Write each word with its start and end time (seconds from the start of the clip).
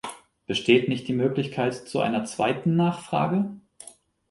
Besteht 0.47 0.89
nicht 0.89 1.07
die 1.07 1.13
Möglichkeit 1.13 1.75
zu 1.75 1.99
einer 1.99 2.25
zweiten 2.25 2.75
Nachfrage? 2.75 3.51